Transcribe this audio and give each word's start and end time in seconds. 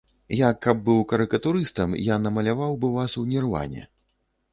Я 0.35 0.47
каб 0.65 0.79
быў 0.85 1.01
карыкатурыстам, 1.11 1.93
я 2.13 2.17
намаляваў 2.23 2.73
бы 2.83 2.91
вас 2.97 3.11
у 3.25 3.27
нірване. 3.35 3.85